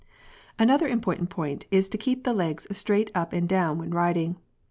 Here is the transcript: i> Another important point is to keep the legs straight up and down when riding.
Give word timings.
i> 0.57 0.63
Another 0.63 0.87
important 0.87 1.29
point 1.29 1.67
is 1.69 1.87
to 1.87 1.95
keep 1.95 2.23
the 2.23 2.33
legs 2.33 2.65
straight 2.75 3.11
up 3.13 3.33
and 3.33 3.47
down 3.47 3.77
when 3.77 3.91
riding. 3.91 4.35